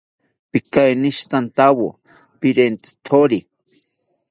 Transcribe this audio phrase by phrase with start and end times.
[0.51, 1.87] Pikeinishitantawo
[2.39, 3.39] pirentzitori